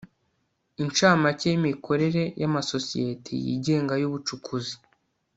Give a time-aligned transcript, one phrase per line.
[0.83, 4.75] incamake y'imikorere y'amasosiyete yigenga y'ubucukuzi